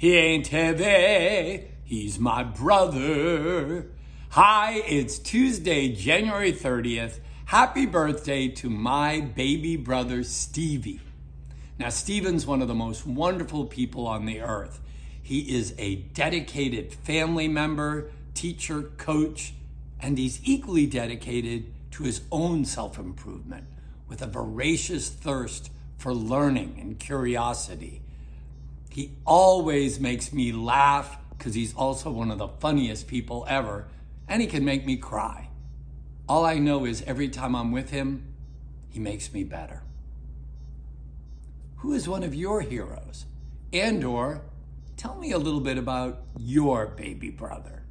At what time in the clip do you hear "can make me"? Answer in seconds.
34.46-34.98